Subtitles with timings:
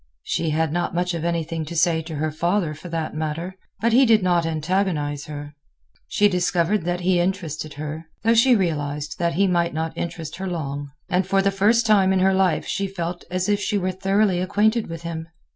[0.23, 3.93] She had not much of anything to say to her father, for that matter; but
[3.93, 5.53] he did not antagonize her.
[6.07, 10.47] She discovered that he interested her, though she realized that he might not interest her
[10.47, 13.91] long; and for the first time in her life she felt as if she were
[13.91, 15.27] thoroughly acquainted with him.